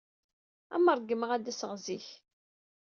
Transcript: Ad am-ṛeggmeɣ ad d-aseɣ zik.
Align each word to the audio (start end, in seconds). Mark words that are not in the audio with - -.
Ad 0.73 0.77
am-ṛeggmeɣ 0.81 1.29
ad 1.31 1.41
d-aseɣ 1.43 1.73
zik. 1.85 2.07